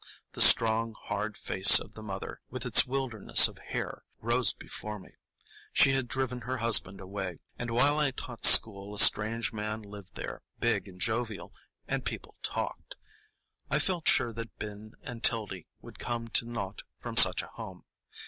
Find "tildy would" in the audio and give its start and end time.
15.23-15.99